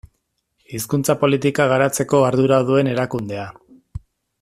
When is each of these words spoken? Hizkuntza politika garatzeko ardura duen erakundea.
Hizkuntza 0.77 1.15
politika 1.25 1.67
garatzeko 1.73 2.23
ardura 2.31 2.61
duen 2.71 2.91
erakundea. 2.95 3.49